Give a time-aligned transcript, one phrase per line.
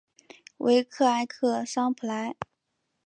[0.57, 2.35] 维克埃克桑普莱。